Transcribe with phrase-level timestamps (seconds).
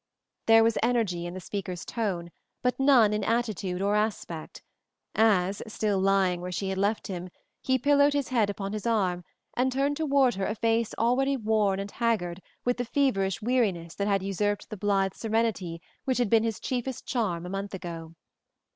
[0.47, 2.31] There was energy in the speaker's tone
[2.63, 4.63] but none in attitude or aspect,
[5.13, 7.29] as, still lying where she had left him,
[7.61, 9.23] he pillowed his head upon his arm
[9.55, 14.07] and turned toward her a face already worn and haggard with the feverish weariness that
[14.07, 18.15] had usurped the blithe serenity which had been his chiefest charm a month ago.